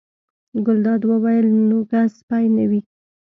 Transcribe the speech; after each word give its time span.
ګلداد 0.65 1.01
وویل: 1.05 1.47
نو 1.69 1.77
که 1.89 1.99
سپی 2.17 2.45
نه 2.55 2.65
وي. 2.69 2.79